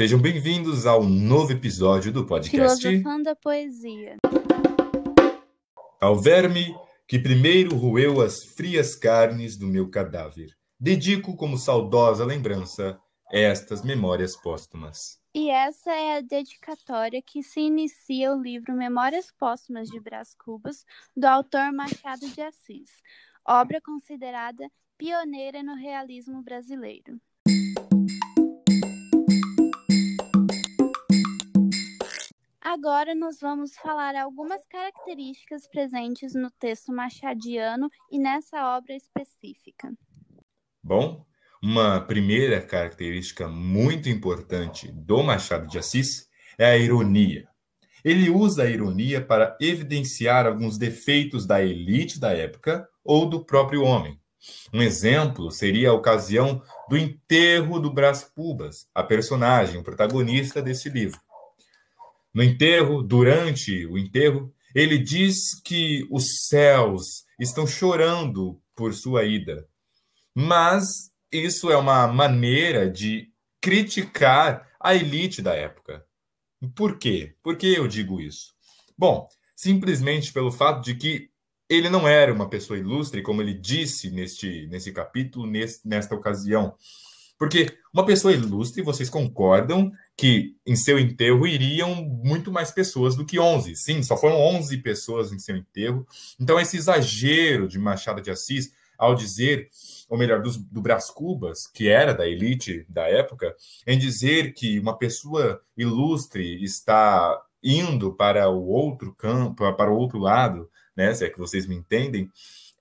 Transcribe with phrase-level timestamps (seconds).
[0.00, 4.16] Sejam bem-vindos ao novo episódio do podcast Filosofando a Poesia.
[6.00, 6.74] Ao verme
[7.06, 12.98] que primeiro roeu as frias carnes do meu cadáver, dedico como saudosa lembrança
[13.30, 15.20] estas memórias póstumas.
[15.34, 20.86] E essa é a dedicatória que se inicia o livro Memórias Póstumas de Brás Cubas,
[21.14, 22.90] do autor Machado de Assis,
[23.46, 27.20] obra considerada pioneira no realismo brasileiro.
[32.62, 39.90] Agora nós vamos falar algumas características presentes no texto machadiano e nessa obra específica.
[40.82, 41.24] Bom,
[41.62, 46.28] uma primeira característica muito importante do Machado de Assis
[46.58, 47.48] é a ironia.
[48.04, 53.84] Ele usa a ironia para evidenciar alguns defeitos da elite da época ou do próprio
[53.84, 54.20] homem.
[54.72, 60.90] Um exemplo seria a ocasião do enterro do Brás Cubas, a personagem, o protagonista desse
[60.90, 61.20] livro.
[62.32, 69.66] No enterro, durante o enterro, ele diz que os céus estão chorando por sua ida.
[70.34, 73.28] Mas isso é uma maneira de
[73.60, 76.04] criticar a elite da época.
[76.74, 77.34] Por quê?
[77.42, 78.54] Por que eu digo isso?
[78.96, 81.30] Bom, simplesmente pelo fato de que
[81.68, 85.50] ele não era uma pessoa ilustre, como ele disse neste, nesse capítulo,
[85.84, 86.74] nesta ocasião.
[87.38, 89.90] Porque uma pessoa ilustre, vocês concordam
[90.20, 93.74] que em seu enterro iriam muito mais pessoas do que 11.
[93.74, 96.06] Sim, só foram 11 pessoas em seu enterro.
[96.38, 99.70] Então, esse exagero de Machado de Assis ao dizer,
[100.10, 104.78] ou melhor, do, do Brás Cubas, que era da elite da época, em dizer que
[104.78, 111.24] uma pessoa ilustre está indo para o outro campo, para o outro lado, né, se
[111.24, 112.30] é que vocês me entendem,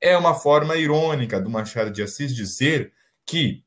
[0.01, 2.91] é uma forma irônica do Machado de Assis dizer
[3.25, 3.63] que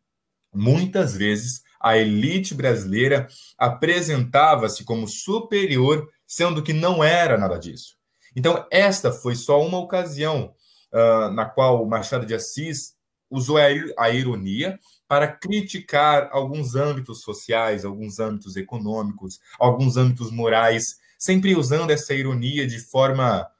[0.54, 3.26] Muitas vezes, a elite brasileira
[3.58, 7.96] apresentava-se como superior, sendo que não era nada disso.
[8.34, 10.54] Então, esta foi só uma ocasião
[10.92, 12.96] uh, na qual Machado de Assis
[13.30, 14.78] usou a, ironia
[15.08, 22.66] para criticar alguns âmbitos sociais, alguns âmbitos econômicos, alguns âmbitos morais, sempre usando essa ironia
[22.66, 23.50] de forma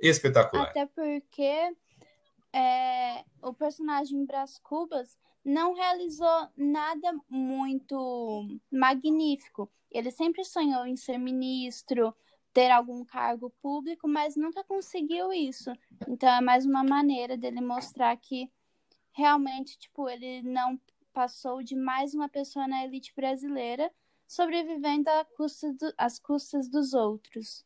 [0.00, 0.68] espetacular.
[0.70, 1.72] Até porque
[2.52, 9.70] é, o personagem Brás Cubas não realizou nada muito magnífico.
[9.90, 12.14] Ele sempre sonhou em ser ministro,
[12.52, 15.72] ter algum cargo público, mas nunca conseguiu isso.
[16.08, 18.50] Então é mais uma maneira dele mostrar que
[19.12, 20.80] realmente, tipo, ele não
[21.12, 23.90] passou de mais uma pessoa na elite brasileira,
[24.26, 25.10] sobrevivendo
[25.96, 27.64] às custas dos outros.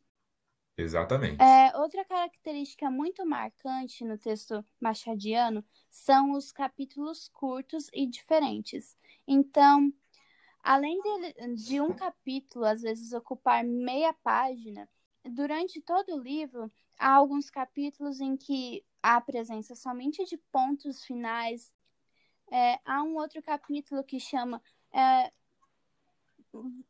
[0.78, 1.42] Exatamente.
[1.42, 8.96] É, outra característica muito marcante no texto machadiano são os capítulos curtos e diferentes.
[9.26, 9.92] Então,
[10.62, 14.88] além de, de um capítulo, às vezes, ocupar meia página,
[15.24, 21.72] durante todo o livro, há alguns capítulos em que há presença somente de pontos finais.
[22.52, 24.62] É, há um outro capítulo que chama
[24.92, 25.32] é,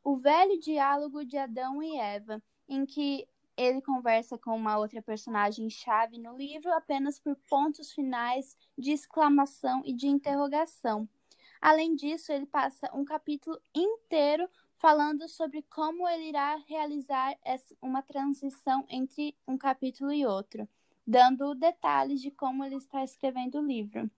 [0.05, 3.27] O Velho Diálogo de Adão e Eva, em que
[3.59, 9.93] ele conversa com uma outra personagem-chave no livro apenas por pontos finais de exclamação e
[9.93, 11.09] de interrogação.
[11.61, 17.35] Além disso, ele passa um capítulo inteiro falando sobre como ele irá realizar
[17.83, 20.69] uma transição entre um capítulo e outro,
[21.05, 24.09] dando detalhes de como ele está escrevendo o livro.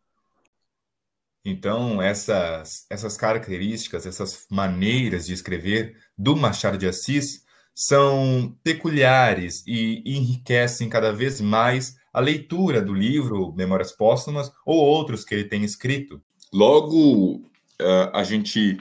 [1.42, 10.02] Então, essas, essas características, essas maneiras de escrever do Machado de Assis são peculiares e
[10.04, 15.64] enriquecem cada vez mais a leitura do livro Memórias Póstumas ou outros que ele tem
[15.64, 16.20] escrito.
[16.52, 17.48] Logo,
[17.80, 18.78] eh, a gente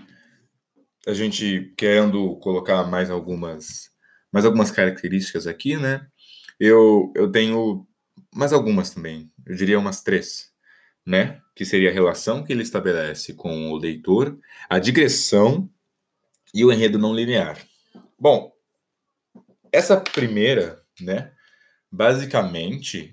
[1.08, 3.90] a gente querendo colocar mais algumas
[4.32, 6.06] mais algumas características aqui, né?
[6.60, 7.88] Eu eu tenho
[8.34, 9.32] mais algumas também.
[9.46, 10.52] Eu diria umas três,
[11.06, 11.40] né?
[11.56, 14.38] Que seria a relação que ele estabelece com o leitor,
[14.70, 15.70] a digressão
[16.54, 17.58] e o enredo não linear.
[18.20, 18.52] Bom,
[19.72, 21.32] essa primeira, né,
[21.92, 23.12] basicamente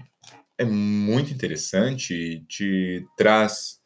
[0.59, 3.79] é muito interessante e te traz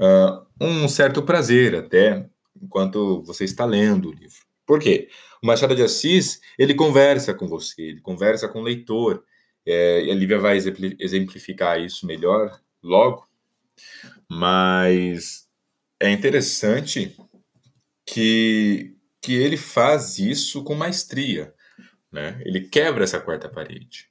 [0.00, 2.28] uh, um certo prazer até
[2.60, 4.38] enquanto você está lendo o livro.
[4.66, 5.08] Por quê?
[5.42, 9.24] O Machado de Assis, ele conversa com você, ele conversa com o leitor.
[9.64, 10.58] É, a Lívia vai
[10.98, 13.26] exemplificar isso melhor logo,
[14.28, 15.46] mas
[16.00, 17.16] é interessante
[18.04, 21.54] que, que ele faz isso com maestria.
[22.10, 22.40] Né?
[22.44, 24.08] Ele quebra essa quarta parede.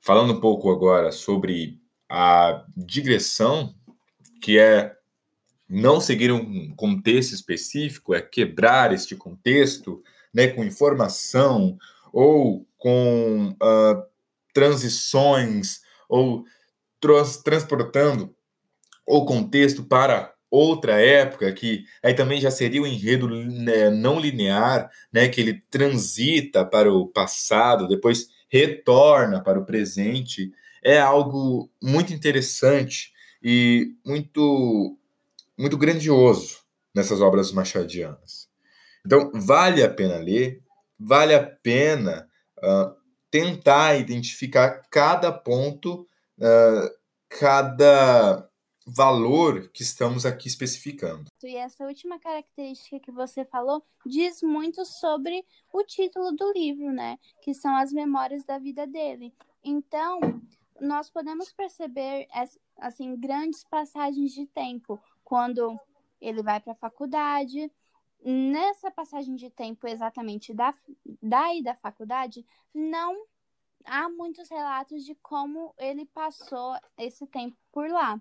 [0.00, 3.74] Falando um pouco agora sobre a digressão,
[4.42, 4.94] que é
[5.68, 10.02] não seguir um contexto específico, é quebrar este contexto
[10.34, 11.78] né, com informação
[12.12, 14.02] ou com uh,
[14.52, 16.44] transições ou
[17.00, 18.34] trans transportando
[19.06, 24.20] o contexto para outra época, que aí também já seria o um enredo né, não
[24.20, 30.52] linear, né, que ele transita para o passado, depois retorna para o presente,
[30.84, 33.12] é algo muito interessante
[33.42, 34.98] e muito
[35.58, 36.58] muito grandioso
[36.94, 38.48] nessas obras machadianas.
[39.06, 40.60] Então, vale a pena ler,
[40.98, 42.28] vale a pena
[42.58, 42.94] uh,
[43.30, 46.06] tentar identificar cada ponto,
[46.38, 46.90] uh,
[47.28, 48.48] cada
[48.86, 51.30] valor que estamos aqui especificando.
[51.42, 57.18] E essa última característica que você falou diz muito sobre o título do livro, né?
[57.42, 59.34] Que são as memórias da vida dele.
[59.64, 60.20] Então,
[60.80, 62.26] nós podemos perceber
[62.78, 65.78] assim grandes passagens de tempo quando
[66.20, 67.70] ele vai para a faculdade.
[68.24, 70.74] Nessa passagem de tempo exatamente da
[71.20, 73.26] daí da faculdade, não
[73.84, 78.20] há muitos relatos de como ele passou esse tempo por lá.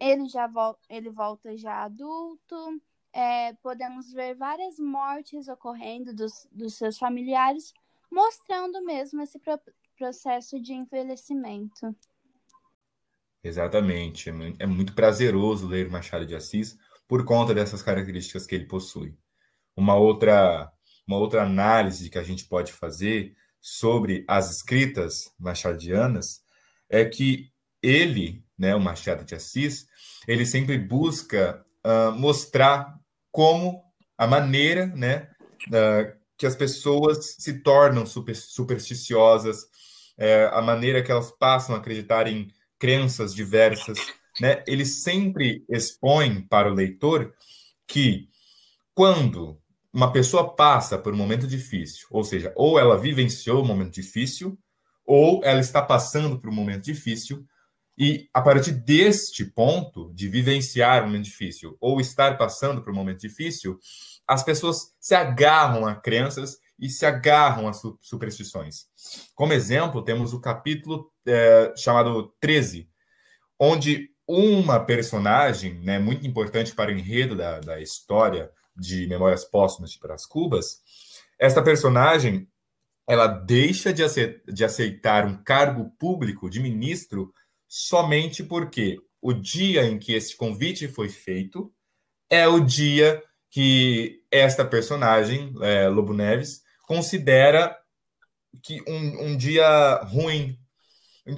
[0.00, 2.80] Ele já vo ele volta já adulto.
[3.12, 7.74] É, podemos ver várias mortes ocorrendo dos, dos seus familiares,
[8.10, 9.60] mostrando mesmo esse pro
[9.98, 11.94] processo de envelhecimento.
[13.44, 14.30] Exatamente.
[14.30, 19.16] É, é muito prazeroso ler Machado de Assis por conta dessas características que ele possui.
[19.76, 20.72] Uma outra,
[21.06, 26.42] uma outra análise que a gente pode fazer sobre as escritas machadianas
[26.88, 27.52] é que
[27.82, 29.88] ele, né, o Machado de Assis,
[30.26, 32.96] ele sempre busca uh, mostrar
[33.32, 33.82] como
[34.16, 35.28] a maneira, né,
[35.66, 41.78] uh, que as pessoas se tornam super, supersticiosas, uh, a maneira que elas passam a
[41.78, 43.98] acreditar em crenças diversas,
[44.40, 44.62] né?
[44.66, 47.34] Ele sempre expõe para o leitor
[47.86, 48.28] que
[48.94, 49.60] quando
[49.92, 54.58] uma pessoa passa por um momento difícil, ou seja, ou ela vivenciou um momento difícil,
[55.04, 57.44] ou ela está passando por um momento difícil,
[57.96, 62.96] e a partir deste ponto de vivenciar um momento difícil ou estar passando por um
[62.96, 63.78] momento difícil,
[64.26, 68.86] as pessoas se agarram a crenças e se agarram a superstições.
[69.34, 72.88] Como exemplo, temos o capítulo é, chamado 13,
[73.58, 79.90] onde uma personagem né, muito importante para o enredo da, da história de Memórias Póstumas
[79.90, 80.80] de Brás Cubas,
[81.38, 82.48] esta personagem
[83.06, 84.02] ela deixa de,
[84.46, 87.32] de aceitar um cargo público de ministro
[87.74, 91.72] somente porque o dia em que esse convite foi feito
[92.28, 97.74] é o dia que esta personagem, é, Lobo Neves, considera
[98.62, 100.58] que um, um dia ruim.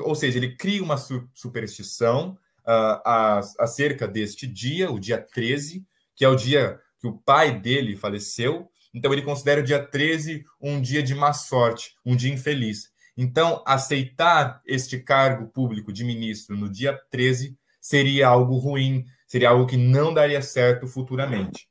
[0.00, 2.36] Ou seja, ele cria uma superstição
[2.66, 5.86] uh, acerca deste dia, o dia 13,
[6.16, 8.68] que é o dia que o pai dele faleceu.
[8.92, 12.92] Então, ele considera o dia 13 um dia de má sorte, um dia infeliz.
[13.16, 19.66] Então, aceitar este cargo público de ministro no dia 13 seria algo ruim, seria algo
[19.66, 21.68] que não daria certo futuramente.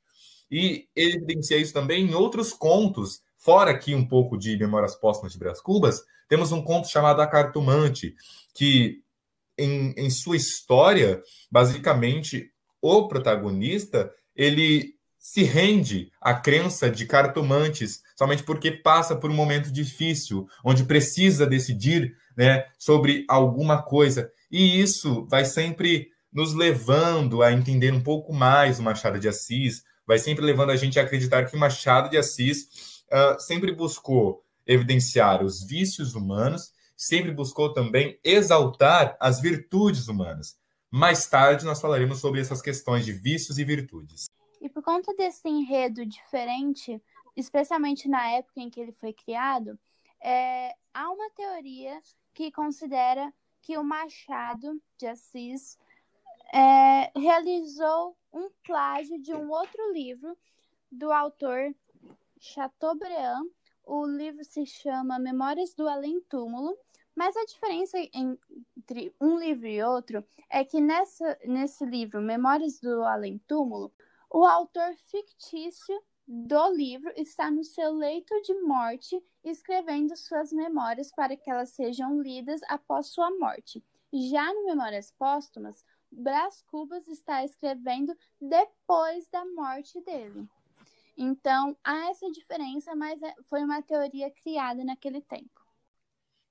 [0.50, 5.40] E evidencia isso também em outros contos, fora aqui um pouco de Memórias Póstumas de
[5.40, 8.16] Brás Cubas, temos um conto chamado A Cartomante,
[8.54, 9.02] que
[9.58, 12.52] em, em sua história, basicamente,
[12.82, 19.72] o protagonista, ele se rende à crença de cartomantes somente porque passa por um momento
[19.72, 24.30] difícil, onde precisa decidir né, sobre alguma coisa.
[24.52, 29.84] E isso vai sempre nos levando a entender um pouco mais o Machado de Assis,
[30.06, 34.44] vai sempre levando a gente a acreditar que o Machado de Assis uh, sempre buscou
[34.68, 40.58] evidenciar os vícios humanos, sempre buscou também exaltar as virtudes humanas.
[40.92, 44.26] Mais tarde nós falaremos sobre essas questões de vícios e virtudes.
[44.64, 47.04] E por conta desse enredo diferente,
[47.36, 49.78] especialmente na época em que ele foi criado,
[50.22, 52.00] é, há uma teoria
[52.34, 55.78] que considera que o Machado de Assis
[56.54, 60.38] é, realizou um plágio de um outro livro
[60.90, 61.76] do autor
[62.40, 63.46] Chateaubriand.
[63.86, 66.78] O livro se chama Memórias do Além Túmulo,
[67.14, 73.04] mas a diferença entre um livro e outro é que nessa, nesse livro, Memórias do
[73.04, 73.92] Além Túmulo,
[74.34, 81.38] o autor fictício do livro está no seu leito de morte, escrevendo suas memórias para
[81.38, 83.84] que elas sejam lidas após sua morte.
[84.12, 90.48] Já no Memórias Póstumas, Brás Cubas está escrevendo depois da morte dele.
[91.16, 95.62] Então, há essa diferença, mas é, foi uma teoria criada naquele tempo.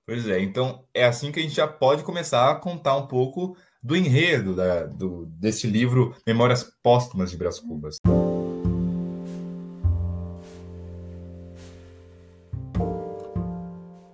[0.06, 3.56] Pois é, então é assim que a gente já pode começar a contar um pouco
[3.82, 7.96] do enredo da, do, desse livro Memórias Póstumas de Brás Cubas.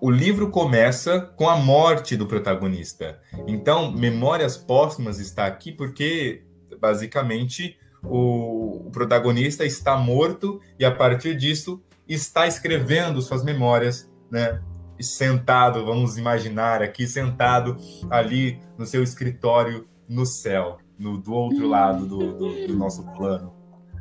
[0.00, 3.20] O livro começa com a morte do protagonista.
[3.46, 6.44] Então, Memórias Póstumas está aqui porque,
[6.80, 14.62] basicamente, o, o protagonista está morto e, a partir disso, está escrevendo suas memórias, né?
[15.00, 17.76] Sentado, vamos imaginar aqui, sentado
[18.10, 21.70] ali no seu escritório no céu, no, do outro uhum.
[21.70, 23.52] lado do, do, do nosso plano.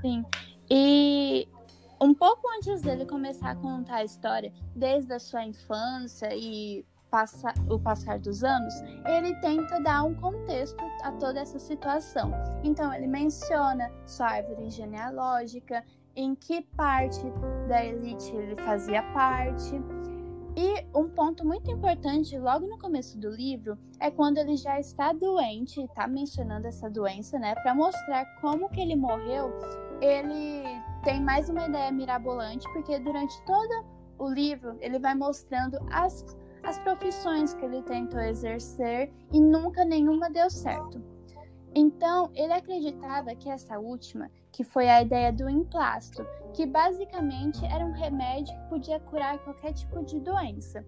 [0.02, 0.26] Sim.
[0.70, 1.48] E
[2.00, 7.54] um pouco antes dele começar a contar a história, desde a sua infância e passa,
[7.70, 8.74] o passar dos anos,
[9.06, 12.32] ele tenta dar um contexto a toda essa situação.
[12.64, 15.84] Então, ele menciona sua árvore genealógica,
[16.16, 17.22] em que parte
[17.68, 19.82] da elite ele fazia parte.
[20.58, 25.14] E um ponto muito importante logo no começo do livro é quando ele já está
[25.14, 29.54] doente, está mencionando essa doença, né, para mostrar como que ele morreu.
[30.02, 30.64] Ele
[31.04, 33.86] tem mais uma ideia mirabolante, porque durante todo
[34.18, 36.26] o livro ele vai mostrando as
[36.64, 41.02] as profissões que ele tentou exercer e nunca nenhuma deu certo.
[41.76, 47.86] Então, ele acreditava que essa última, que foi a ideia do emplasto, que basicamente era
[47.86, 50.86] um remédio que podia curar qualquer tipo de doença.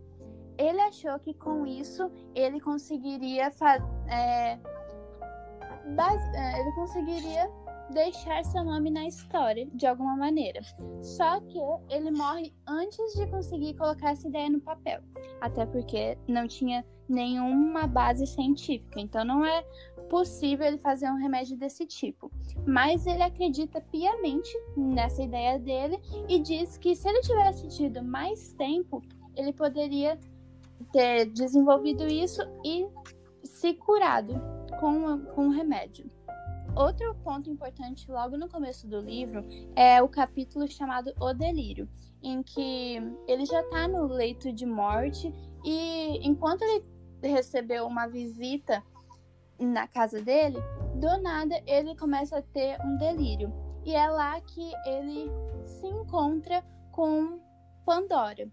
[0.58, 3.52] Ele achou que com isso ele conseguiria
[4.08, 4.60] é,
[6.34, 7.50] é, ele conseguiria
[7.92, 10.62] deixar seu nome na história de alguma maneira.
[11.02, 11.58] Só que
[11.90, 15.02] ele morre antes de conseguir colocar essa ideia no papel,
[15.42, 19.66] até porque não tinha nenhuma base científica, então não é
[20.10, 22.32] possível ele fazer um remédio desse tipo.
[22.68, 28.54] Mas ele acredita piamente nessa ideia dele e diz que se ele tivesse tido mais
[28.54, 29.02] tempo,
[29.36, 30.20] ele poderia
[30.92, 32.88] ter desenvolvido isso e
[33.44, 34.34] se curado
[34.80, 36.10] com, com um remédio.
[36.76, 39.44] Outro ponto importante logo no começo do livro
[39.76, 41.90] é o capítulo chamado O Delírio,
[42.22, 46.84] em que ele já está no leito de morte e enquanto ele
[47.22, 48.84] recebeu uma visita
[49.66, 50.58] na casa dele,
[50.96, 53.52] do nada ele começa a ter um delírio.
[53.86, 55.32] E é lá que ele
[55.66, 57.40] se encontra com
[57.86, 58.48] Pandora,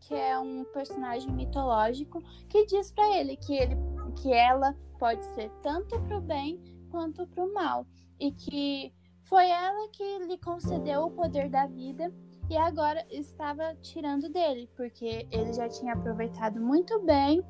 [0.00, 3.76] que é um personagem mitológico que diz para ele que ele
[4.20, 7.86] que ela pode ser tanto para o bem quanto para o mal,
[8.20, 8.92] e que
[9.22, 12.12] foi ela que lhe concedeu o poder da vida
[12.50, 17.42] e agora estava tirando dele, porque ele já tinha aproveitado muito bem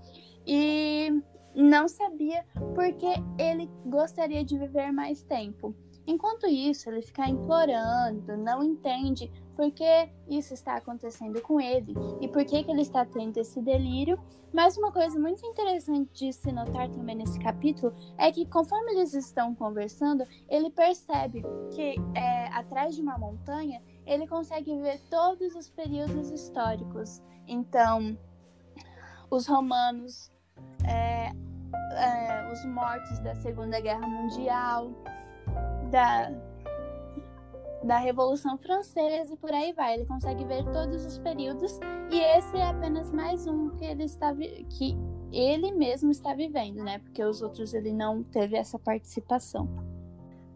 [0.46, 1.22] e
[1.54, 2.44] não sabia
[2.74, 3.06] porque
[3.38, 5.74] ele gostaria de viver mais tempo.
[6.06, 12.26] Enquanto isso, ele fica implorando, não entende por que isso está acontecendo com ele e
[12.26, 14.18] por que, que ele está tendo esse delírio.
[14.52, 19.14] Mas uma coisa muito interessante de se notar também nesse capítulo é que conforme eles
[19.14, 21.42] estão conversando, ele percebe
[21.74, 27.22] que é, atrás de uma montanha ele consegue ver todos os períodos históricos.
[27.46, 28.18] Então,
[29.30, 30.31] os romanos,
[30.84, 31.32] é,
[31.94, 34.90] é, os mortos da Segunda Guerra Mundial,
[35.90, 36.32] da
[37.84, 39.94] da Revolução Francesa e por aí vai.
[39.94, 41.78] Ele consegue ver todos os períodos
[42.10, 44.96] e esse é apenas mais um que ele está que
[45.32, 46.98] ele mesmo está vivendo, né?
[46.98, 49.68] Porque os outros ele não teve essa participação.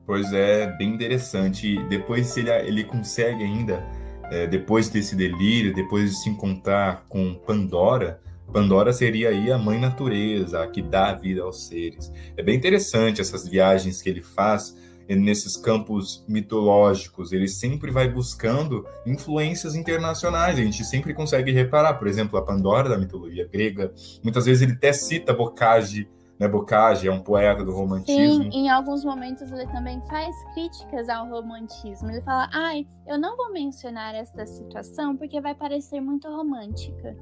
[0.04, 1.82] Pois é, bem interessante.
[1.88, 3.82] Depois ele, ele consegue ainda,
[4.30, 8.20] é, depois desse delírio, depois de se encontrar com Pandora,
[8.52, 12.12] Pandora seria aí a mãe natureza, a que dá vida aos seres.
[12.36, 14.74] É bem interessante essas viagens que ele faz
[15.14, 20.58] nesses campos mitológicos, ele sempre vai buscando influências internacionais.
[20.58, 23.92] A gente sempre consegue reparar, por exemplo, a Pandora da mitologia grega.
[24.24, 26.08] Muitas vezes ele até cita Bocage,
[26.40, 26.48] né?
[26.48, 28.44] Bocage é um poeta do romantismo.
[28.44, 32.10] Sim, em alguns momentos ele também faz críticas ao romantismo.
[32.10, 37.16] Ele fala: "Ai, eu não vou mencionar esta situação porque vai parecer muito romântica".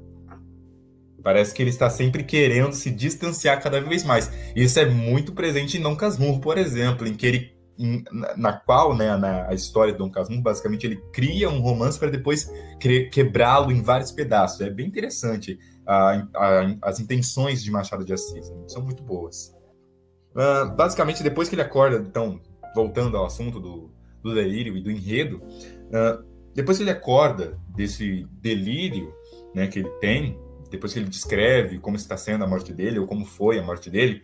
[1.25, 4.31] Parece que ele está sempre querendo se distanciar cada vez mais.
[4.55, 7.55] Isso é muito presente em Dom Casmurro, por exemplo, em que ele
[8.37, 12.11] na qual, né, na a história de Dom Casmurro, basicamente ele cria um romance para
[12.11, 12.47] depois
[13.11, 14.61] quebrá-lo em vários pedaços.
[14.61, 18.63] É bem interessante a, a, as intenções de Machado de Assis, né?
[18.67, 19.51] são muito boas.
[20.31, 22.39] Uh, basicamente, depois que ele acorda, então,
[22.75, 23.91] voltando ao assunto do,
[24.21, 29.11] do delírio e do enredo, uh, depois que ele acorda desse delírio
[29.55, 30.39] né, que ele tem,
[30.75, 33.89] depois que ele descreve como está sendo a morte dele ou como foi a morte
[33.89, 34.23] dele,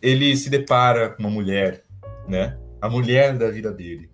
[0.00, 1.84] ele se depara com uma mulher,
[2.28, 2.58] né?
[2.80, 4.10] a mulher da vida dele.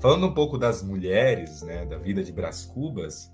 [0.00, 3.32] Falando um pouco das mulheres, né, da vida de Brás Cubas,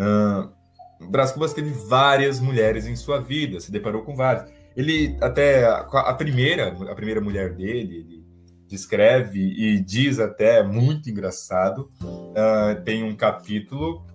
[0.00, 4.50] uh, Brás Cubas teve várias mulheres em sua vida, se deparou com várias.
[4.76, 8.24] Ele até a primeira, a primeira mulher dele, ele
[8.68, 11.90] descreve e diz até muito engraçado.
[12.02, 14.06] Uh, tem um capítulo,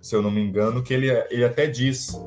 [0.00, 2.18] se eu não me engano, que ele, ele até diz.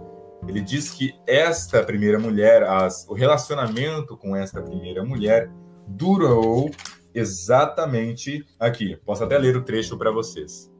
[0.47, 5.51] Ele diz que esta primeira mulher, as, o relacionamento com esta primeira mulher
[5.87, 6.71] durou
[7.13, 8.97] exatamente aqui.
[9.05, 10.71] Posso até ler o trecho para vocês.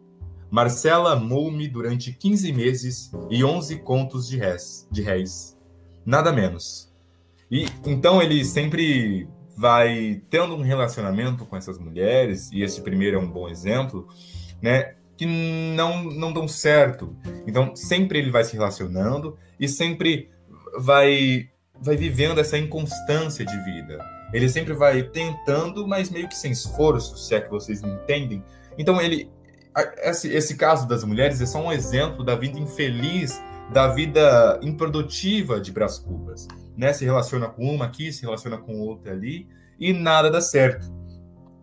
[0.50, 5.58] Marcela amou-me durante 15 meses e 11 contos de réis, de réis.
[6.06, 6.92] Nada menos.
[7.50, 13.20] E então ele sempre vai tendo um relacionamento com essas mulheres, e esse primeiro é
[13.20, 14.08] um bom exemplo,
[14.62, 14.96] né?
[15.22, 17.16] Que não, não dão certo.
[17.46, 20.32] Então, sempre ele vai se relacionando e sempre
[20.80, 21.50] vai,
[21.80, 24.04] vai vivendo essa inconstância de vida.
[24.34, 28.44] Ele sempre vai tentando, mas meio que sem esforço, se é que vocês me entendem.
[28.78, 29.30] Então, ele.
[30.04, 33.40] Esse, esse caso das mulheres é só um exemplo da vida infeliz,
[33.72, 36.94] da vida improdutiva de Brás Cubas né?
[36.94, 39.48] Se relaciona com uma aqui, se relaciona com outra ali
[39.80, 40.92] e nada dá certo,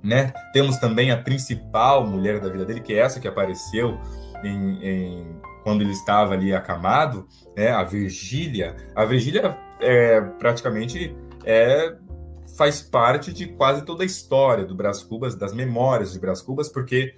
[0.03, 0.33] né?
[0.53, 3.99] Temos também a principal mulher da vida dele, que é essa que apareceu
[4.43, 7.27] em, em quando ele estava ali acamado,
[7.57, 7.71] né?
[7.71, 8.77] A Virgília.
[8.95, 11.97] A Virgília é praticamente é
[12.57, 16.69] faz parte de quase toda a história do Brás Cubas, das memórias de Brás Cubas,
[16.69, 17.15] porque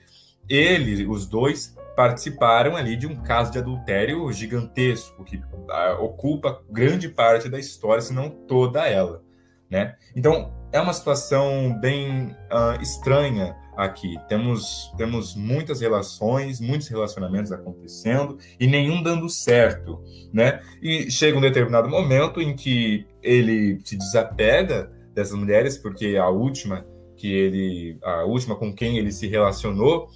[0.47, 7.09] ele, os dois, participaram ali de um caso de adultério gigantesco que uh, ocupa grande
[7.09, 9.23] parte da história, se não toda ela,
[9.71, 9.97] né?
[10.15, 14.17] Então é uma situação bem uh, estranha aqui.
[14.29, 20.61] Temos temos muitas relações, muitos relacionamentos acontecendo e nenhum dando certo, né?
[20.83, 26.87] E chega um determinado momento em que ele se desapega dessas mulheres porque a última
[27.17, 30.09] que ele a última com quem ele se relacionou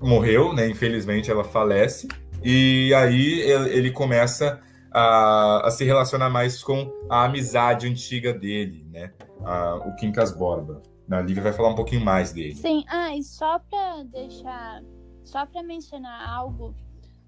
[0.00, 0.68] morreu, né?
[0.68, 2.08] Infelizmente ela falece.
[2.42, 4.60] E aí ele começa
[4.92, 9.12] a, a se relacionar mais com a amizade antiga dele, né?
[9.44, 10.82] A, o Quincas Borba.
[11.10, 12.54] A Lívia vai falar um pouquinho mais dele.
[12.54, 14.80] Sim, ah, e só para deixar,
[15.24, 16.74] só para mencionar algo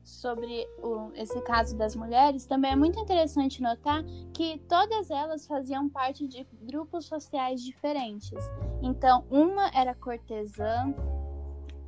[0.04, 5.88] sobre o, esse caso das mulheres, também é muito interessante notar que todas elas faziam
[5.88, 8.38] parte de grupos sociais diferentes.
[8.82, 10.94] Então, uma era cortesã,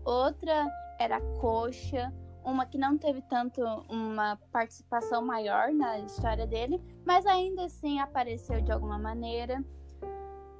[0.04, 0.66] outra
[0.98, 2.12] era coxa,
[2.44, 8.61] uma que não teve tanto uma participação maior na história dele, mas ainda assim apareceu
[8.61, 9.64] de alguma maneira.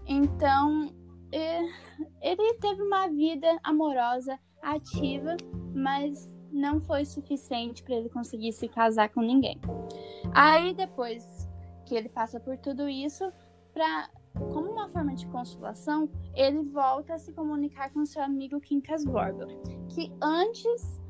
[0.07, 0.92] Então,
[2.20, 5.37] ele teve uma vida amorosa, ativa,
[5.75, 9.61] mas não foi suficiente para ele conseguir se casar com ninguém.
[10.33, 11.49] Aí depois
[11.85, 13.31] que ele passa por tudo isso,
[13.73, 14.09] para
[14.53, 19.47] como uma forma de consolação, ele volta a se comunicar com seu amigo Quincas Borba,
[19.88, 21.03] que antes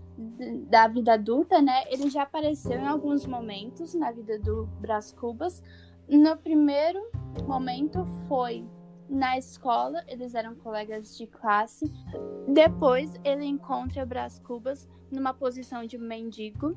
[0.68, 5.62] da vida adulta, né, ele já apareceu em alguns momentos na vida do Brás Cubas.
[6.08, 7.00] No primeiro
[7.46, 8.64] momento foi
[9.08, 11.84] na escola, eles eram colegas de classe.
[12.48, 16.72] Depois ele encontra Brás Cubas numa posição de mendigo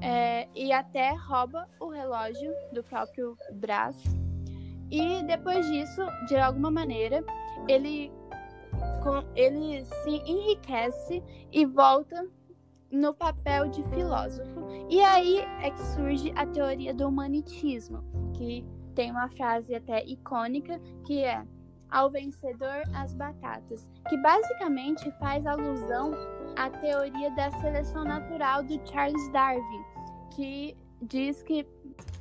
[0.00, 4.20] é, e até rouba o relógio do próprio Brás
[4.90, 7.24] e depois disso, de alguma maneira,
[7.68, 8.10] ele,
[9.36, 12.26] ele se enriquece e volta
[12.90, 14.60] no papel de filósofo.
[14.88, 18.02] E aí é que surge a teoria do humanitismo,
[18.34, 21.44] que tem uma frase até icônica que é
[21.90, 26.12] ao vencedor as batatas, que basicamente faz alusão
[26.56, 29.84] à teoria da seleção natural do Charles Darwin,
[30.30, 31.66] que diz que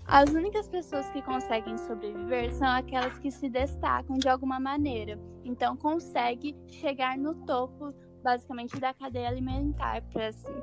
[0.07, 5.19] as únicas pessoas que conseguem sobreviver são aquelas que se destacam de alguma maneira.
[5.45, 10.03] Então, consegue chegar no topo, basicamente, da cadeia alimentar,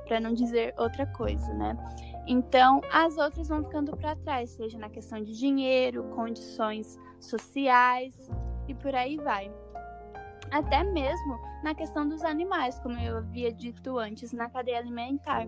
[0.06, 1.76] para não dizer outra coisa, né?
[2.26, 8.30] Então, as outras vão ficando para trás, seja na questão de dinheiro, condições sociais
[8.68, 9.52] e por aí vai.
[10.50, 15.46] Até mesmo na questão dos animais, como eu havia dito antes, na cadeia alimentar.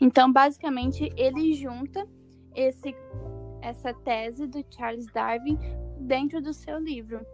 [0.00, 2.06] Então, basicamente, ele junta
[2.54, 2.94] esse,
[3.60, 5.58] essa tese do Charles Darwin
[5.98, 7.24] dentro do seu livro.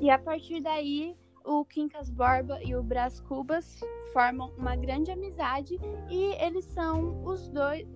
[0.00, 3.80] E a partir daí, o Quincas Borba e o Brás Cubas
[4.12, 5.78] formam uma grande amizade
[6.10, 7.86] e eles são os dois,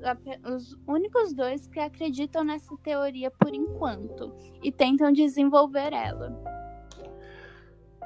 [0.45, 6.37] os únicos dois que acreditam nessa teoria por enquanto e tentam desenvolver ela.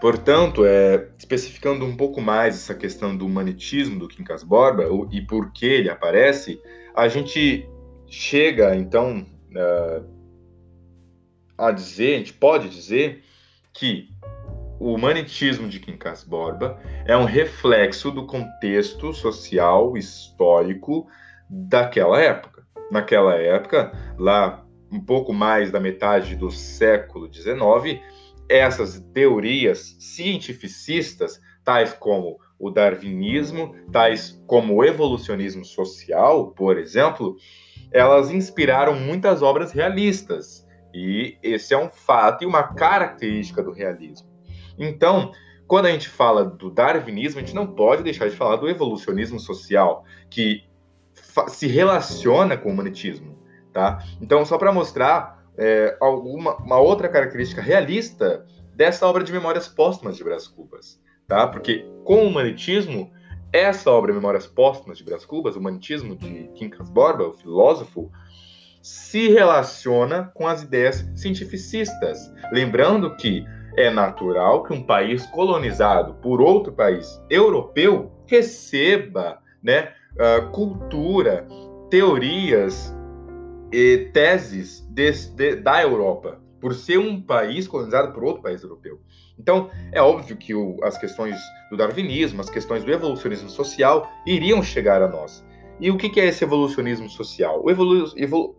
[0.01, 5.53] Portanto, é, especificando um pouco mais essa questão do humanitismo do Quincas Borba e por
[5.53, 6.61] que ele aparece,
[6.95, 7.69] a gente
[8.07, 10.05] chega, então, uh,
[11.57, 13.23] a dizer, a gente pode dizer
[13.75, 14.09] que
[14.81, 21.07] o humanitismo de Quincas Borba é um reflexo do contexto social, histórico
[21.51, 22.65] daquela época.
[22.91, 28.01] Naquela época, lá um pouco mais da metade do século XIX,
[28.49, 37.37] essas teorias cientificistas, tais como o darwinismo, tais como o evolucionismo social, por exemplo,
[37.93, 40.67] elas inspiraram muitas obras realistas.
[40.93, 44.30] E esse é um fato e uma característica do realismo.
[44.81, 45.33] Então,
[45.67, 49.39] quando a gente fala do darwinismo, a gente não pode deixar de falar do evolucionismo
[49.39, 50.65] social, que
[51.49, 53.39] se relaciona com o humanitismo,
[53.73, 54.03] tá?
[54.21, 60.17] Então, só para mostrar é, alguma uma outra característica realista dessa obra de Memórias Póstumas
[60.17, 61.47] de Brás Cubas, tá?
[61.47, 63.13] Porque com o humanitismo,
[63.53, 68.11] essa obra Memórias Póstumas de Brás Cubas, o humanitismo de Quincas Borba, o filósofo,
[68.83, 73.45] se relaciona com as ideias cientificistas, lembrando que
[73.77, 81.47] é natural que um país colonizado por outro país europeu receba né, uh, cultura,
[81.91, 82.95] teorias
[83.73, 89.01] e teses de, de, da Europa, por ser um país colonizado por outro país europeu.
[89.39, 91.37] Então, é óbvio que o, as questões
[91.71, 95.45] do darwinismo, as questões do evolucionismo social iriam chegar a nós.
[95.81, 97.63] E o que, que é esse evolucionismo social?
[97.65, 98.05] O, evolu,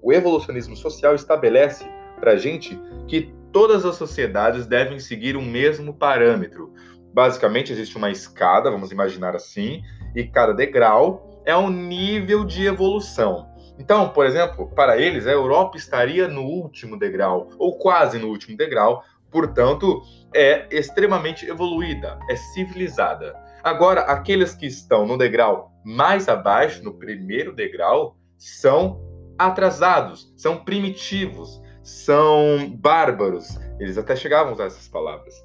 [0.02, 1.86] o evolucionismo social estabelece
[2.20, 6.74] para a gente que todas as sociedades devem seguir o mesmo parâmetro.
[7.14, 9.82] Basicamente, existe uma escada, vamos imaginar assim,
[10.16, 13.50] e cada degrau é um nível de evolução.
[13.78, 18.56] Então, por exemplo, para eles, a Europa estaria no último degrau, ou quase no último
[18.56, 20.02] degrau, portanto,
[20.34, 23.36] é extremamente evoluída, é civilizada.
[23.64, 29.02] Agora, aqueles que estão no degrau mais abaixo, no primeiro degrau, são
[29.38, 33.60] atrasados, são primitivos, são bárbaros.
[33.80, 35.36] Eles até chegavam a usar essas palavras.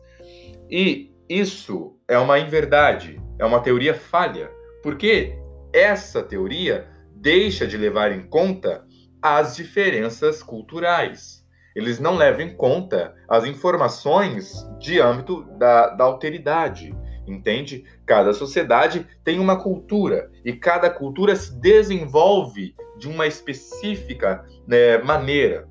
[0.70, 4.50] E isso é uma inverdade, é uma teoria falha,
[4.82, 5.36] porque
[5.72, 8.84] essa teoria deixa de levar em conta
[9.20, 11.44] as diferenças culturais.
[11.74, 16.94] Eles não levam em conta as informações de âmbito da, da alteridade,
[17.26, 17.84] entende?
[18.06, 25.68] Cada sociedade tem uma cultura e cada cultura se desenvolve de uma específica né, maneira.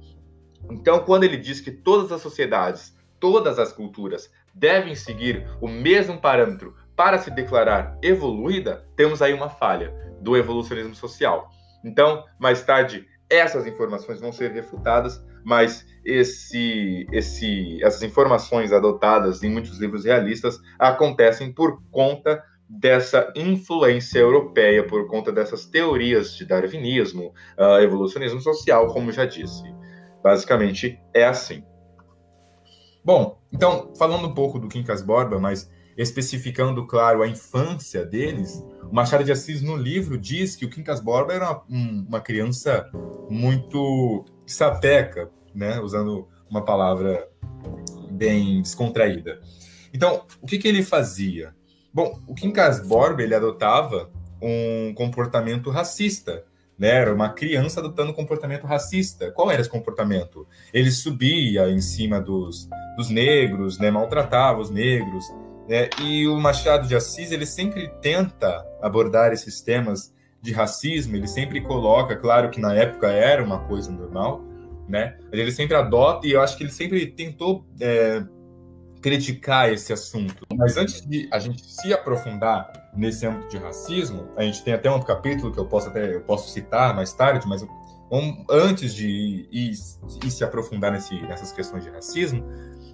[0.69, 6.19] Então, quando ele diz que todas as sociedades, todas as culturas devem seguir o mesmo
[6.19, 11.49] parâmetro para se declarar evoluída, temos aí uma falha do evolucionismo social.
[11.83, 19.49] Então, mais tarde, essas informações vão ser refutadas, mas esse, esse, essas informações adotadas em
[19.49, 27.33] muitos livros realistas acontecem por conta dessa influência europeia, por conta dessas teorias de darwinismo,
[27.57, 29.63] uh, evolucionismo social, como já disse.
[30.25, 31.63] Basicamente é assim.
[33.03, 38.91] Bom, então, falando um pouco do Quincas Borba, mas especificando, claro, a infância deles, o
[38.91, 41.63] Machado de Assis, no livro, diz que o Quincas Borba era uma,
[42.09, 42.89] uma criança
[43.29, 45.79] muito sapeca, né?
[45.79, 47.29] usando uma palavra
[48.09, 49.39] bem descontraída.
[49.93, 51.53] Então, o que, que ele fazia?
[51.93, 54.09] Bom, o Quincas Borba, ele adotava
[54.41, 56.43] um comportamento racista,
[56.77, 56.89] né?
[56.89, 59.31] Era uma criança adotando comportamento racista.
[59.31, 60.47] Qual era esse comportamento?
[60.73, 63.89] Ele subia em cima dos, dos negros, né?
[63.89, 65.25] maltratava os negros.
[65.67, 65.89] Né?
[66.01, 71.15] E o Machado de Assis ele sempre tenta abordar esses temas de racismo.
[71.15, 74.43] Ele sempre coloca, claro que na época era uma coisa normal,
[74.87, 75.17] né?
[75.31, 78.23] Mas ele sempre adota e eu acho que ele sempre tentou é,
[79.05, 80.47] criticar esse assunto.
[80.57, 84.89] Mas antes de a gente se aprofundar nesse âmbito de racismo, a gente tem até
[84.89, 87.61] um capítulo que eu posso até eu posso citar mais tarde, mas
[88.11, 89.07] um, antes de
[89.51, 89.75] ir,
[90.23, 92.43] ir, se aprofundar nesse, nessas questões de racismo,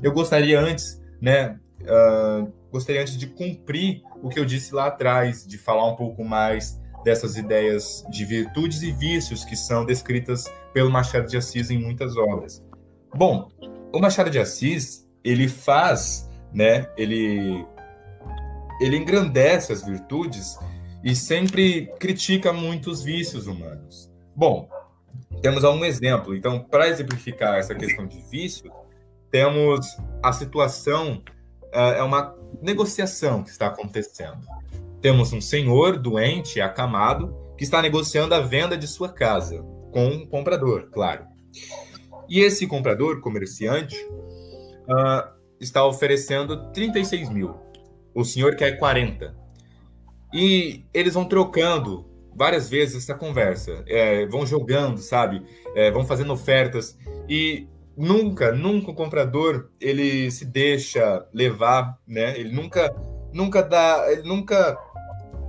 [0.03, 5.47] eu gostaria antes, né, uh, gostaria antes de cumprir o que eu disse lá atrás,
[5.47, 10.43] de falar um pouco mais dessas ideias de virtudes e vícios que são descritas
[10.73, 12.61] pelo Machado de Assis em muitas obras.
[13.15, 13.47] Bom,
[13.93, 16.89] o Machado de Assis ele faz, né?
[16.97, 17.65] Ele
[18.81, 20.57] ele engrandece as virtudes
[21.03, 24.11] e sempre critica muitos vícios humanos.
[24.35, 24.67] Bom,
[25.41, 26.35] temos um exemplo.
[26.35, 28.71] Então, para exemplificar essa questão de vício,
[29.29, 29.85] temos
[30.23, 31.23] a situação
[31.73, 34.45] uh, é uma negociação que está acontecendo.
[35.01, 40.25] Temos um senhor doente, acamado, que está negociando a venda de sua casa com um
[40.25, 41.25] comprador, claro.
[42.29, 43.95] E esse comprador, comerciante,
[44.91, 47.55] uh, está oferecendo 36 mil.
[48.13, 49.35] O senhor quer 40.
[50.33, 53.83] E eles vão trocando várias vezes essa conversa.
[53.87, 55.43] É, vão jogando, sabe?
[55.75, 56.97] É, vão fazendo ofertas.
[57.29, 62.37] E nunca, nunca o comprador ele se deixa levar, né?
[62.39, 62.93] Ele nunca,
[63.33, 64.77] nunca dá, ele nunca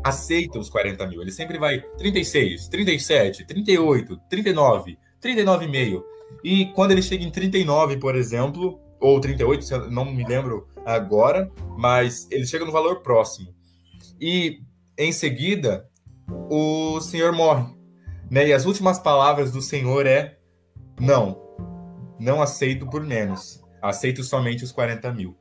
[0.05, 1.23] aceita os 40 mil.
[1.23, 6.03] Ele sempre vai 36, 37, 38, 39, 39,5.
[6.43, 12.29] E quando ele chega em 39, por exemplo, ou 38, não me lembro agora, mas
[12.31, 13.53] ele chega no valor próximo.
[14.21, 14.61] E
[14.97, 15.89] em seguida,
[16.49, 17.75] o Senhor morre.
[18.31, 18.49] Né?
[18.49, 20.39] E as últimas palavras do Senhor é:
[21.01, 21.37] Não,
[22.19, 23.61] não aceito por menos.
[23.83, 25.37] Aceito somente os 40 mil.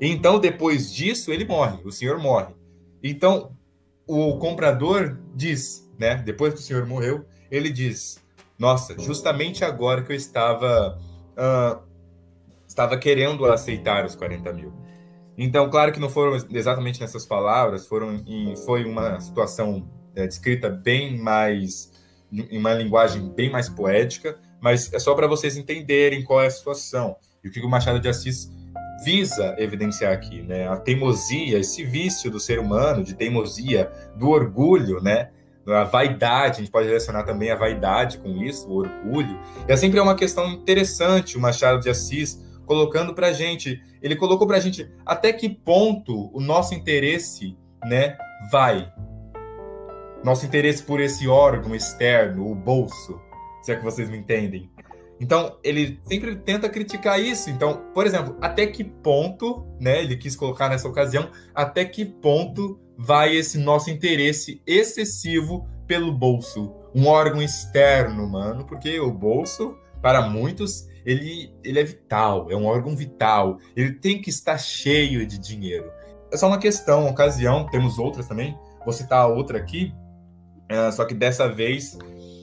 [0.00, 2.52] Então, depois disso, ele morre, o Senhor morre.
[3.00, 3.56] Então,
[4.04, 6.16] o comprador diz, né?
[6.16, 8.20] Depois que o Senhor morreu, ele diz:
[8.58, 10.98] Nossa, justamente agora que eu estava.
[11.38, 11.89] Uh,
[12.70, 14.72] estava querendo aceitar os 40 mil.
[15.36, 20.70] Então, claro que não foram exatamente nessas palavras, foram em, foi uma situação é, descrita
[20.70, 21.92] bem mais,
[22.30, 26.50] em uma linguagem bem mais poética, mas é só para vocês entenderem qual é a
[26.50, 28.48] situação e o que o Machado de Assis
[29.02, 30.68] visa evidenciar aqui, né?
[30.68, 35.30] A teimosia, esse vício do ser humano, de teimosia, do orgulho, né?
[35.66, 39.40] A vaidade, a gente pode relacionar também a vaidade com isso, o orgulho.
[39.66, 43.82] É sempre uma questão interessante o Machado de Assis colocando para gente.
[44.00, 48.16] Ele colocou para gente até que ponto o nosso interesse, né,
[48.48, 48.88] vai.
[50.22, 53.20] Nosso interesse por esse órgão externo, o bolso,
[53.60, 54.70] se é que vocês me entendem.
[55.18, 57.50] Então, ele sempre tenta criticar isso.
[57.50, 62.78] Então, por exemplo, até que ponto, né, ele quis colocar nessa ocasião, até que ponto
[62.96, 66.72] vai esse nosso interesse excessivo pelo bolso?
[66.94, 72.66] Um órgão externo, mano, porque o bolso, para muitos, ele, ele é vital, é um
[72.66, 75.90] órgão vital, ele tem que estar cheio de dinheiro.
[76.32, 79.92] É só uma questão, uma ocasião, temos outras também, vou citar outra aqui,
[80.68, 81.98] é, só que dessa vez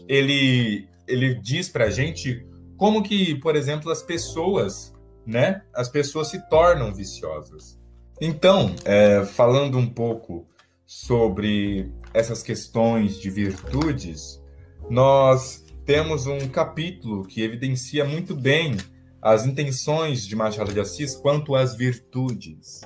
[0.08, 2.46] ele, ele diz para a gente
[2.78, 4.93] como que, por exemplo, as pessoas,
[5.26, 7.80] né, as pessoas se tornam viciosas.
[8.22, 10.48] Então, é, falando um pouco
[10.86, 14.41] sobre essas questões de virtudes,
[14.89, 18.76] nós temos um capítulo que evidencia muito bem
[19.21, 22.82] as intenções de Machado de Assis quanto às virtudes.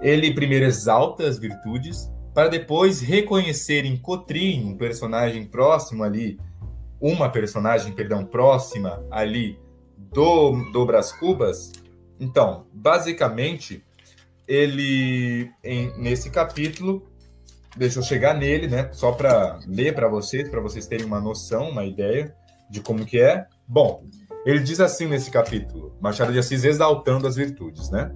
[0.00, 6.38] Ele primeiro exalta as virtudes para depois reconhecer em Cotrim, um personagem próximo ali,
[7.00, 9.58] uma personagem, perdão, próxima ali
[9.96, 11.72] do, do Brás Cubas.
[12.20, 13.84] Então, basicamente,
[14.46, 17.07] ele, em, nesse capítulo,
[17.78, 18.90] deixa eu chegar nele, né?
[18.92, 22.34] Só para ler para vocês, para vocês terem uma noção, uma ideia
[22.68, 23.46] de como que é.
[23.66, 24.04] Bom,
[24.44, 28.10] ele diz assim nesse capítulo, Machado de Assis exaltando as virtudes, né?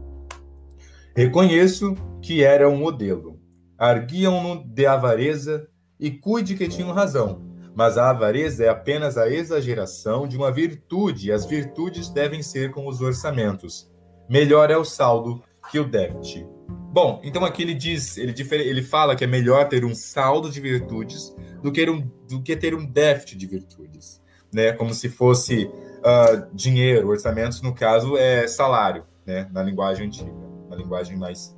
[1.16, 3.38] Reconheço que era um modelo.
[3.79, 7.51] Arguiam-no de avareza e cuide que tinham razão.
[7.75, 12.70] Mas a avareza é apenas a exageração de uma virtude, e as virtudes devem ser
[12.70, 13.90] como os orçamentos.
[14.29, 16.46] Melhor é o saldo que o déficit.
[16.92, 20.61] Bom, então aqui ele diz, ele, ele fala que é melhor ter um saldo de
[20.61, 24.20] virtudes do que, um, do que ter um déficit de virtudes,
[24.52, 24.72] né?
[24.72, 29.48] Como se fosse uh, dinheiro, orçamentos, no caso, é salário, né?
[29.50, 30.31] Na linguagem antiga,
[30.68, 31.57] na linguagem mais,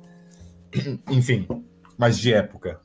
[1.11, 1.45] enfim,
[1.97, 2.79] mais de época.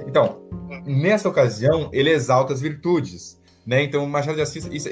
[0.00, 0.42] Então,
[0.84, 3.84] nessa ocasião, ele exalta as virtudes, né?
[3.84, 4.88] Então, Machado de Assis, isso,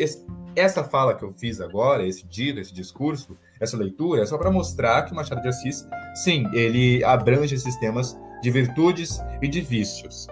[0.54, 4.50] essa fala que eu fiz agora, esse dito, esse discurso, essa leitura, é só para
[4.50, 9.60] mostrar que o Machado de Assis, sim, ele abrange esses temas de virtudes e de
[9.60, 10.26] vícios.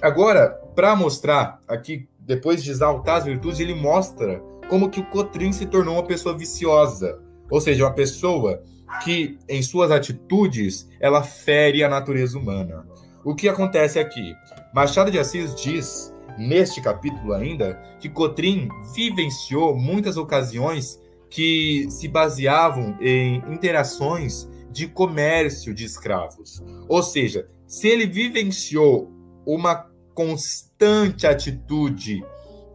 [0.00, 5.52] Agora, para mostrar aqui, depois de exaltar as virtudes, ele mostra como que o Cotrim
[5.52, 7.18] se tornou uma pessoa viciosa,
[7.50, 8.62] ou seja, uma pessoa
[9.04, 12.86] que em suas atitudes ela fere a natureza humana.
[13.22, 14.34] O que acontece aqui?
[14.72, 20.98] Machado de Assis diz neste capítulo ainda, que Cotrim vivenciou muitas ocasiões
[21.30, 26.62] que se baseavam em interações de comércio de escravos.
[26.88, 29.10] Ou seja, se ele vivenciou
[29.46, 32.24] uma constante atitude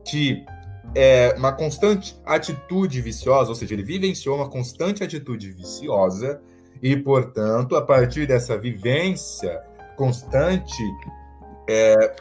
[0.06, 0.44] que
[0.96, 6.42] é uma constante atitude viciosa, ou seja, ele vivenciou uma constante atitude viciosa
[6.82, 9.62] e, portanto, a partir dessa vivência
[9.98, 10.82] constante,
[11.68, 12.16] é,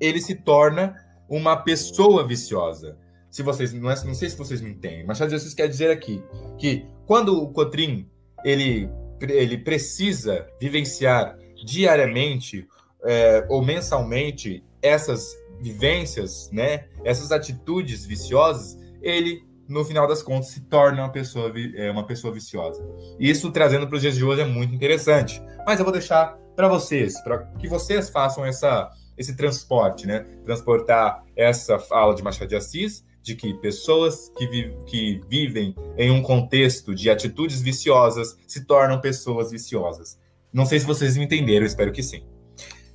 [0.00, 0.94] ele se torna
[1.28, 2.98] uma pessoa viciosa.
[3.34, 5.90] Se vocês não, é, não sei se vocês me entendem, Machado de Assis quer dizer
[5.90, 6.22] aqui
[6.56, 8.08] que quando o Cotrim
[8.44, 8.88] ele,
[9.22, 12.64] ele precisa vivenciar diariamente
[13.02, 20.60] é, ou mensalmente essas vivências, né, essas atitudes viciosas, ele no final das contas se
[20.60, 22.86] torna uma pessoa, é, uma pessoa viciosa.
[23.18, 25.42] Isso trazendo para os dias de hoje é muito interessante.
[25.66, 30.20] Mas eu vou deixar para vocês, para que vocês façam essa esse transporte, né?
[30.44, 36.10] Transportar essa fala de Machado de Assis de que pessoas que, vi que vivem em
[36.10, 40.20] um contexto de atitudes viciosas se tornam pessoas viciosas.
[40.52, 42.22] Não sei se vocês me entenderam, espero que sim.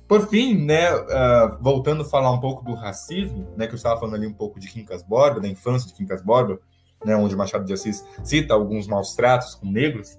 [0.06, 3.98] Por fim, né, uh, voltando a falar um pouco do racismo, né, que eu estava
[3.98, 6.60] falando ali um pouco de Quincas Borba, da infância de Quincas Borba,
[7.04, 10.16] né, onde Machado de Assis cita alguns maus tratos com negros,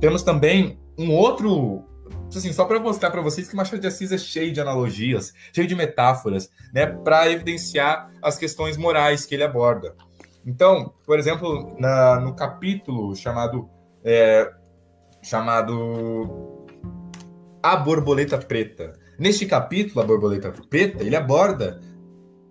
[0.00, 1.84] temos também um outro
[2.36, 5.66] assim, só para mostrar para vocês que Machado de Assis é cheio de analogias, cheio
[5.66, 9.94] de metáforas, né, para evidenciar as questões morais que ele aborda.
[10.44, 13.68] Então, por exemplo, na, no capítulo chamado
[14.04, 14.50] é,
[15.22, 16.66] chamado
[17.62, 18.92] A Borboleta Preta.
[19.18, 21.80] Neste capítulo, A Borboleta Preta, ele aborda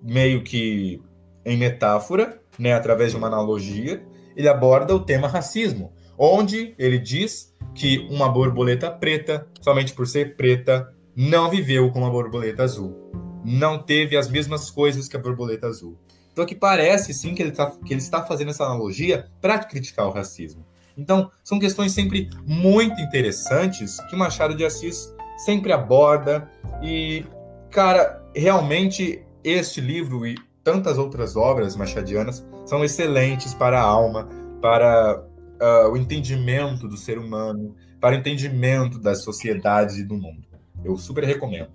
[0.03, 1.01] meio que
[1.45, 7.53] em metáfora, né, através de uma analogia, ele aborda o tema racismo, onde ele diz
[7.75, 13.11] que uma borboleta preta, somente por ser preta, não viveu com uma borboleta azul.
[13.43, 15.97] Não teve as mesmas coisas que a borboleta azul.
[16.31, 20.07] Então aqui parece sim que ele, tá, que ele está fazendo essa analogia para criticar
[20.07, 20.65] o racismo.
[20.97, 26.49] Então, são questões sempre muito interessantes que Machado de Assis sempre aborda.
[26.81, 27.23] E,
[27.69, 34.27] cara, realmente este livro e tantas outras obras machadianas são excelentes para a alma,
[34.61, 35.23] para
[35.61, 40.47] uh, o entendimento do ser humano, para o entendimento das sociedades e do mundo.
[40.83, 41.71] Eu super recomendo.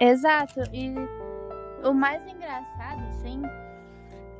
[0.00, 0.60] Exato.
[0.72, 0.92] E
[1.86, 3.42] o mais engraçado, assim,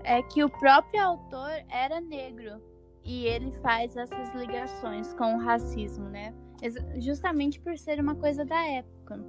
[0.03, 2.61] é que o próprio autor era negro
[3.05, 6.35] e ele faz essas ligações com o racismo, né?
[6.97, 9.23] Justamente por ser uma coisa da época.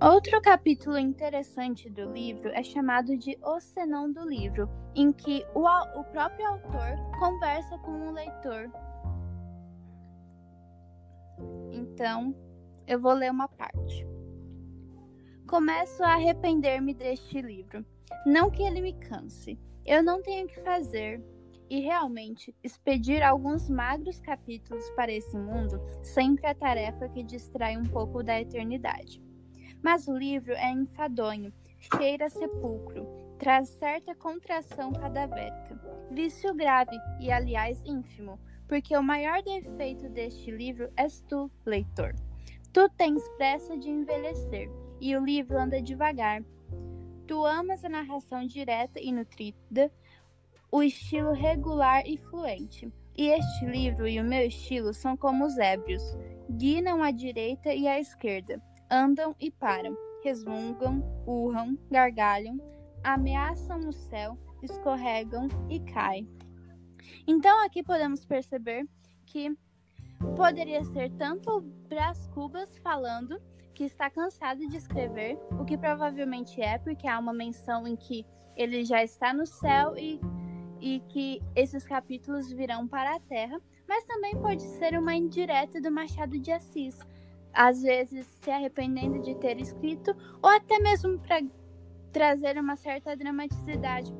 [0.00, 5.64] Outro capítulo interessante do livro é chamado de O Senão do Livro, em que o,
[5.98, 8.70] o próprio autor conversa com o leitor.
[11.72, 12.32] Então,
[12.86, 14.06] eu vou ler uma parte.
[15.48, 17.84] Começo a arrepender-me deste livro.
[18.24, 19.58] Não que ele me canse.
[19.84, 21.20] Eu não tenho que fazer.
[21.68, 27.84] E realmente, expedir alguns magros capítulos para esse mundo sempre é tarefa que distrai um
[27.84, 29.26] pouco da eternidade.
[29.82, 33.06] Mas o livro é enfadonho, cheira sepulcro,
[33.38, 35.78] traz certa contração cadavérica.
[36.10, 42.14] Vício grave e, aliás, ínfimo, porque o maior defeito deste livro és tu, leitor.
[42.72, 46.42] Tu tens pressa de envelhecer, e o livro anda devagar.
[47.26, 49.90] Tu amas a narração direta e nutrida,
[50.70, 52.92] o estilo regular e fluente.
[53.16, 56.02] E este livro e o meu estilo são como os ébrios,
[56.50, 62.58] guinam à direita e à esquerda, andam e param, resmungam, urram, gargalham,
[63.02, 66.28] ameaçam o céu, escorregam e caem.
[67.26, 68.86] Então aqui podemos perceber
[69.26, 69.56] que
[70.36, 73.40] poderia ser tanto Brás Cubas falando
[73.74, 78.26] que está cansado de escrever, o que provavelmente é porque há uma menção em que
[78.56, 80.20] ele já está no céu e,
[80.80, 85.92] e que esses capítulos virão para a terra, mas também pode ser uma indireta do
[85.92, 86.98] Machado de Assis,
[87.52, 91.42] às vezes se arrependendo de ter escrito, ou até mesmo para
[92.12, 94.12] trazer uma certa dramaticidade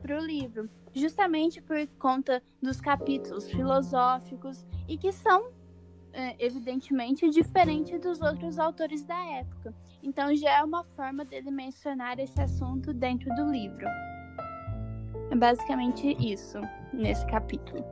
[0.00, 5.50] para o livro, justamente por conta dos capítulos filosóficos e que são,
[6.12, 9.74] é, evidentemente, diferentes dos outros autores da época.
[10.02, 13.86] Então já é uma forma dele mencionar esse assunto dentro do livro.
[15.30, 16.58] É basicamente isso
[16.92, 17.84] nesse capítulo.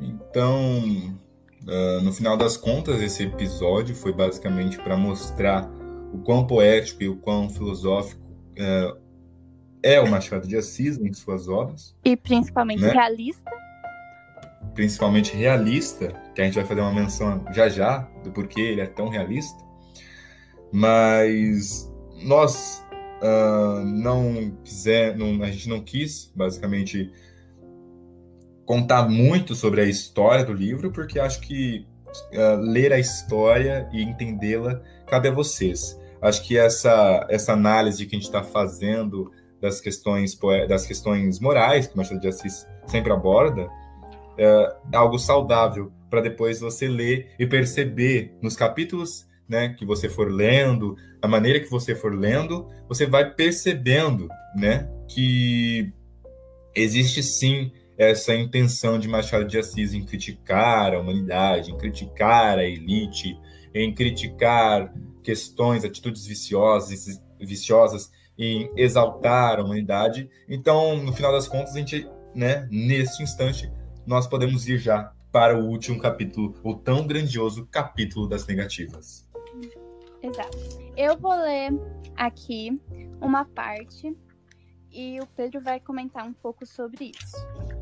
[0.00, 1.18] Então,
[1.68, 5.70] Uh, no final das contas, esse episódio foi basicamente para mostrar
[6.14, 8.98] o quão poético e o quão filosófico uh,
[9.82, 11.94] é o Machado de Assis em suas obras.
[12.02, 12.90] E principalmente né?
[12.90, 13.50] realista.
[14.74, 18.86] Principalmente realista, que a gente vai fazer uma menção já já do porquê ele é
[18.86, 19.62] tão realista.
[20.72, 22.82] Mas nós
[23.22, 27.12] uh, não quiser, não, a gente não quis, basicamente,
[28.68, 31.86] contar muito sobre a história do livro, porque acho que
[32.34, 35.98] uh, ler a história e entendê-la cabe a vocês.
[36.20, 40.38] Acho que essa, essa análise que a gente está fazendo das questões,
[40.68, 43.70] das questões morais, que Machado de Assis sempre aborda,
[44.36, 50.30] é algo saudável para depois você ler e perceber nos capítulos né, que você for
[50.30, 55.90] lendo, a maneira que você for lendo, você vai percebendo né, que
[56.74, 62.64] existe sim essa intenção de Machado de Assis em criticar a humanidade, em criticar a
[62.64, 63.36] elite,
[63.74, 70.30] em criticar questões, atitudes viciosas, viciosas em exaltar a humanidade.
[70.48, 73.70] Então, no final das contas, a gente, né, neste instante,
[74.06, 79.28] nós podemos ir já para o último capítulo, o tão grandioso capítulo das negativas.
[80.22, 80.56] Exato.
[80.96, 81.70] Eu vou ler
[82.16, 82.80] aqui
[83.20, 84.16] uma parte
[84.90, 87.77] e o Pedro vai comentar um pouco sobre isso.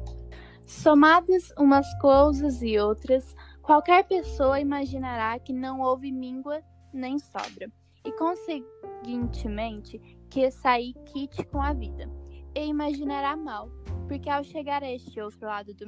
[0.67, 6.61] Somadas umas coisas e outras, qualquer pessoa imaginará que não houve míngua
[6.93, 7.71] nem sobra,
[8.05, 12.11] e conseguintemente que saí quite com a vida,
[12.53, 13.71] e imaginará mal,
[14.09, 15.87] porque ao chegar a este outro lado do,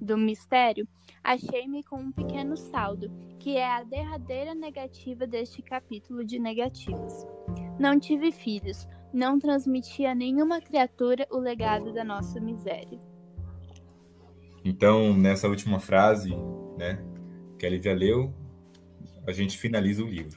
[0.00, 0.88] do mistério,
[1.22, 3.08] achei-me com um pequeno saldo,
[3.38, 7.24] que é a derradeira negativa deste capítulo de negativas.
[7.78, 13.00] Não tive filhos, não transmiti a nenhuma criatura o legado da nossa miséria.
[14.66, 16.36] Então, nessa última frase,
[16.76, 16.98] né,
[17.56, 18.34] que a Lívia leu,
[19.24, 20.36] a gente finaliza o livro.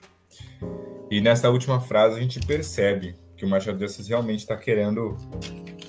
[1.09, 5.17] E nessa última frase a gente percebe que o Machado de Assis realmente está querendo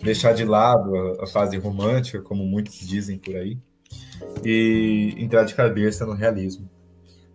[0.03, 3.59] deixar de lado a, a, fase romântica, como muitos dizem por aí,
[4.43, 6.67] e entrar de cabeça no realismo.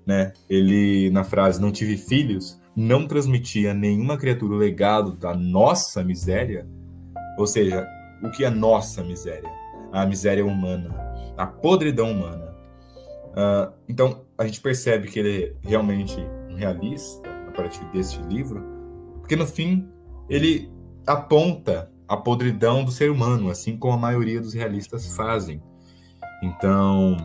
[0.08, 0.34] Né?
[0.50, 6.68] Ele, na frase não tive filhos, não transmitia nenhuma criatura o legado da nossa miséria,
[7.38, 7.88] ou seja,
[8.24, 9.55] o que é nossa miséria?
[9.96, 10.94] A miséria humana,
[11.38, 12.54] a podridão humana.
[13.32, 16.18] Uh, então, a gente percebe que ele é realmente
[16.50, 18.62] um realista a partir deste livro,
[19.20, 19.90] porque no fim
[20.30, 20.72] ele
[21.08, 25.62] aponta a podridão do ser humano, assim como a maioria dos realistas fazem.
[26.44, 27.18] Então,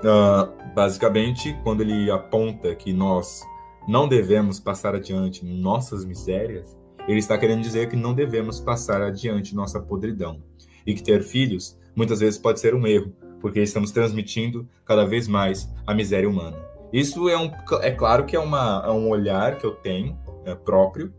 [0.00, 3.42] uh, basicamente, quando ele aponta que nós
[3.88, 9.54] não devemos passar adiante nossas misérias, ele está querendo dizer que não devemos passar adiante
[9.54, 10.42] nossa podridão.
[10.86, 15.28] E que ter filhos muitas vezes pode ser um erro, porque estamos transmitindo cada vez
[15.28, 16.58] mais a miséria humana.
[16.92, 20.54] Isso é, um, é claro que é, uma, é um olhar que eu tenho é,
[20.54, 21.12] próprio,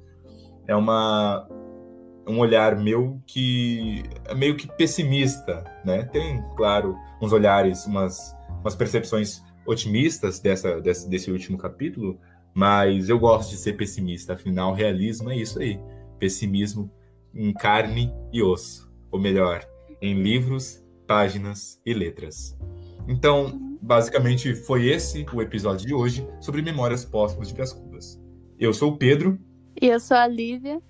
[0.68, 1.47] é uma
[2.28, 6.03] um olhar meu que é meio que pessimista, né?
[6.05, 12.20] Tem, claro, uns olhares, umas, umas percepções otimistas dessa, desse, desse último capítulo,
[12.53, 15.80] mas eu gosto de ser pessimista, afinal, realismo é isso aí.
[16.18, 16.91] Pessimismo
[17.34, 19.65] em carne e osso, ou melhor,
[20.01, 22.57] em livros, páginas e letras.
[23.07, 28.19] Então, basicamente, foi esse o episódio de hoje sobre Memórias Póstumas de Brás Cubas.
[28.59, 29.39] Eu sou o Pedro.
[29.81, 30.81] E eu sou a Lívia.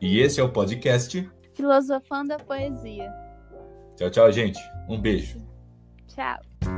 [0.00, 3.12] E esse é o podcast Filosofando a Poesia.
[3.96, 4.60] Tchau, tchau, gente.
[4.88, 5.44] Um beijo.
[6.06, 6.77] Tchau.